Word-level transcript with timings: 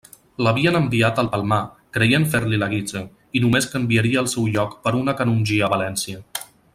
L'havien 0.45 0.77
enviat 0.77 1.19
al 1.23 1.29
Palmar 1.33 1.59
creient 1.97 2.25
fer-li 2.31 2.59
la 2.63 2.71
guitza, 2.73 3.03
i 3.41 3.45
només 3.45 3.69
canviaria 3.77 4.23
el 4.25 4.31
seu 4.35 4.49
lloc 4.57 4.77
per 4.87 4.95
una 5.05 5.19
canongia 5.21 5.69
a 5.69 5.75
València. 5.79 6.23